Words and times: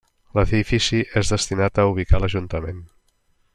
L'edifici 0.37 1.01
és 1.21 1.33
destinat 1.35 1.81
a 1.83 1.87
ubicar 1.93 2.25
l'ajuntament. 2.25 2.83